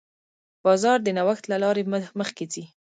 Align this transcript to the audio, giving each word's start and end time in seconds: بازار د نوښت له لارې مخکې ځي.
بازار 0.63 0.97
د 1.03 1.07
نوښت 1.17 1.43
له 1.51 1.57
لارې 1.63 1.83
مخکې 2.19 2.45
ځي. 2.53 2.63